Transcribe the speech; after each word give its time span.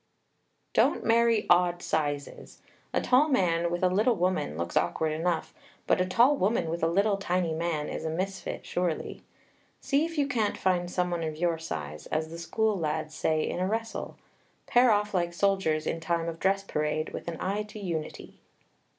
Don't 0.73 1.05
marry 1.05 1.45
odd 1.47 1.83
sizes. 1.83 2.59
A 2.91 3.01
tall 3.01 3.29
man 3.29 3.69
with 3.69 3.83
a 3.83 3.87
little 3.87 4.15
woman 4.15 4.57
looks 4.57 4.75
awkward 4.75 5.11
enough; 5.11 5.53
but 5.85 6.01
a 6.01 6.07
tall 6.07 6.35
woman 6.35 6.71
with 6.71 6.81
a 6.81 6.87
little, 6.87 7.17
tiny 7.17 7.53
man 7.53 7.87
is 7.87 8.03
a 8.03 8.09
misfit, 8.09 8.65
surely. 8.65 9.21
See 9.79 10.03
if 10.03 10.17
you 10.17 10.27
can't 10.27 10.57
find 10.57 10.89
someone 10.89 11.21
of 11.21 11.37
your 11.37 11.59
size, 11.59 12.07
as 12.07 12.31
the 12.31 12.39
school 12.39 12.75
lads 12.75 13.13
say 13.13 13.47
in 13.47 13.59
a 13.59 13.67
wrestle. 13.67 14.17
Pair 14.65 14.89
off 14.89 15.13
like 15.13 15.33
soldiers 15.33 15.85
in 15.85 15.99
time 15.99 16.27
of 16.27 16.39
dress 16.39 16.63
parade, 16.63 17.13
with 17.13 17.27
an 17.27 17.37
eye 17.39 17.61
to 17.61 17.77
unity. 17.77 18.39